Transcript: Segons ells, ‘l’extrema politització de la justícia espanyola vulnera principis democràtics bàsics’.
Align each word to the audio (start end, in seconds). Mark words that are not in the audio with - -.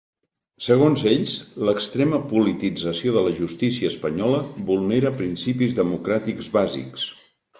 Segons 0.67 1.01
ells, 1.09 1.33
‘l’extrema 1.67 2.21
politització 2.31 3.13
de 3.17 3.23
la 3.27 3.35
justícia 3.41 3.91
espanyola 3.95 4.39
vulnera 4.71 5.13
principis 5.21 5.79
democràtics 5.81 6.49
bàsics’. 6.57 7.07